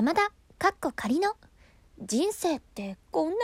[0.00, 1.34] 山田かっこ仮の。
[2.02, 3.38] 人生ってこんなもん？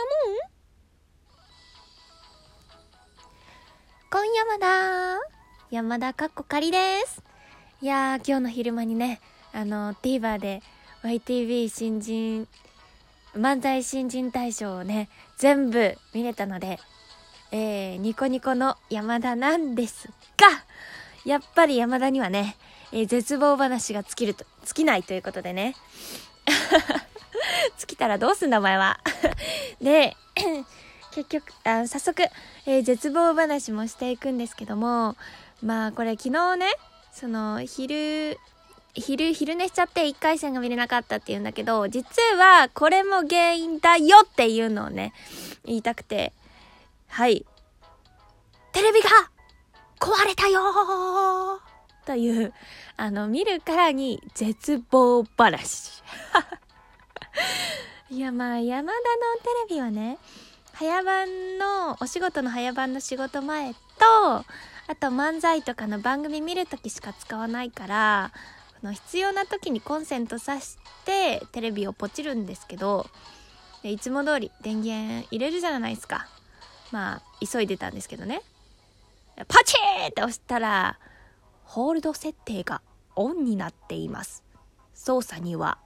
[4.10, 5.18] 今山田
[5.70, 7.22] 山田かっこ仮です。
[7.82, 9.20] いやー今日の昼間にね
[9.52, 10.62] あの TVer で
[11.02, 12.48] YTV 新人
[13.34, 16.78] 漫才新人大賞をね全部見れたので
[17.52, 20.46] えー、ニコニコの山田なんですが
[21.26, 22.56] やっぱり山田にはね、
[22.92, 25.74] えー、絶望話が尽きると尽きないということでね。
[27.78, 29.00] 尽きたらどうすんだお前は。
[29.80, 30.16] で
[31.12, 32.22] 結局あ早速、
[32.66, 35.16] えー、絶望話もしていくんですけども
[35.62, 36.66] まあこれ昨日ね
[37.12, 38.38] その昼
[38.94, 45.12] 昼昼寝しちゃって1回戦が見れなかったっていうんだけど実はこれも原因だよっていうのをね
[45.64, 46.32] 言いたくて。
[47.08, 47.46] はい。
[48.72, 49.08] テレビが
[49.98, 50.60] 壊れたよ
[52.06, 52.54] という
[52.96, 56.02] あの見るからに絶望話。
[58.08, 59.02] いやまあ山田の
[59.68, 60.18] テレビはね
[60.72, 63.78] 早番のお仕事の早番の仕事前と
[64.28, 64.44] あ
[64.98, 68.32] と漫才とかの番組見るときしか使わないから
[68.82, 73.06] の必要な時にコンセント挿してテレビをポチるんですけど
[73.82, 76.28] いつも通り電源入れるじゃないですか。
[76.92, 78.42] まあ急いでたんですけどね。
[79.48, 80.98] パチーって押したら
[81.66, 82.80] ホールド設定が
[83.16, 84.44] オンになっています。
[84.94, 85.78] 操作には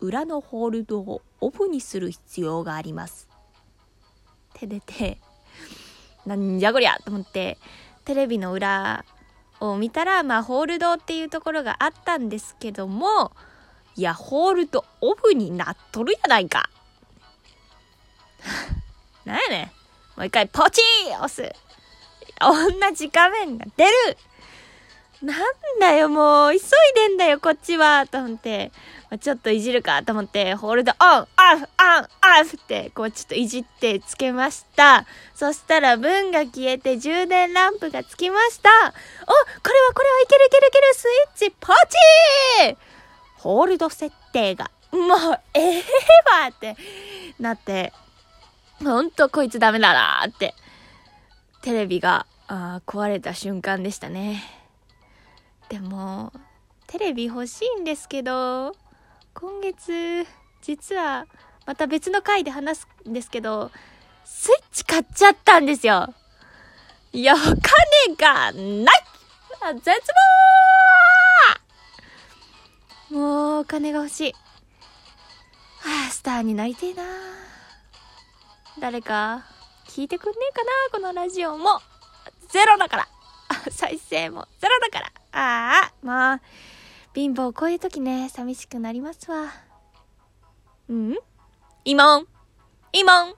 [0.00, 3.28] 裏のホールドをオフにする必要があります。
[4.56, 5.18] って出て
[6.26, 7.56] なんじゃこりゃと思って
[8.04, 9.04] テレビの裏
[9.60, 13.32] を見たらまあホールドっていうところがあったんですけども
[13.96, 16.68] いやホールドオフになっとるやないか。
[19.24, 19.66] なんやねん。
[20.18, 21.52] もう一回ポチー押す。
[22.40, 23.90] 同じ画面が出る。
[25.22, 25.40] なん
[25.80, 26.60] だよ、もう、急い
[26.94, 28.70] でんだよ、こっちは、と思って、
[29.10, 35.06] まあ、ちょっといじるかと思って、ホールドオン、オフ、オン、オフって、こうちょっといじってつけました。
[35.34, 38.70] そしたら文が消えて充電ランプがつきました。
[38.70, 41.72] お、これはこれはいけるいけるいける、スイッチポ
[42.60, 42.76] チー!
[43.38, 45.82] ホールド設定が、もう、ええー、
[46.42, 46.76] わって
[47.40, 47.92] なって、
[48.84, 50.54] ほんとこいつダメだなーって、
[51.62, 54.57] テレビが、あ壊れた瞬間でしたね。
[55.68, 56.32] でも、
[56.86, 58.74] テレビ欲しいんですけど、
[59.34, 60.26] 今月、
[60.62, 61.26] 実は、
[61.66, 63.70] また別の回で話すんですけど、
[64.24, 66.14] スイッチ買っちゃったんですよ。
[67.12, 67.54] いや、お金
[68.16, 69.02] がない
[69.82, 69.90] 絶
[73.10, 74.32] 望もう、お金が欲しい。
[74.32, 77.02] はあ、スターになりてえな
[78.80, 79.44] 誰か、
[79.86, 81.80] 聞いてくんねえかなこのラジオも。
[82.48, 83.08] ゼロだから
[83.70, 86.40] 再生もゼロだからああ、まあ、
[87.14, 89.52] 貧乏こういう時ね、寂しくなりますわ。
[90.88, 91.14] うん？
[91.84, 92.26] いもん
[92.92, 93.34] いもん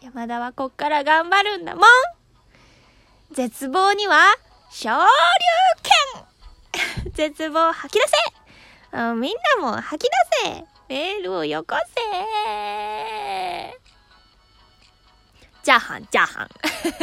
[0.00, 1.84] 山田はこっから頑張るんだもん。
[3.32, 4.18] 絶望には、
[4.70, 4.96] 昇竜
[7.04, 7.12] 拳。
[7.12, 9.14] 絶望吐き出せ。
[9.14, 10.10] みんなも吐き
[10.42, 10.64] 出せ。
[10.88, 12.00] メールをよこせ
[15.64, 16.48] チャーハン、チャーハン。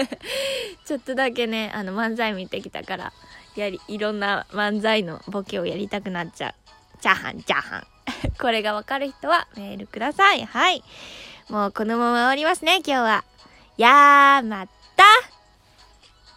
[0.86, 3.14] ちょっとだけね、あの、漫才見てきたから、
[3.56, 6.54] やり、いろんな漫才のボケをやりたくなっちゃう。
[7.02, 7.88] チャーハン、チャーハン。
[8.40, 10.46] これがわかる人はメールください。
[10.46, 10.84] はい。
[11.50, 13.24] もうこのまま終わりますね、今日は。
[13.78, 15.31] やーまた